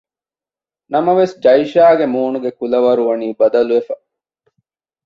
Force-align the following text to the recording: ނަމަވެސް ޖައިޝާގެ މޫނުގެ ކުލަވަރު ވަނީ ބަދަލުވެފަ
ނަމަވެސް 0.93 1.33
ޖައިޝާގެ 1.43 2.05
މޫނުގެ 2.13 2.51
ކުލަވަރު 2.57 3.03
ވަނީ 3.09 3.27
ބަދަލުވެފަ 3.39 3.95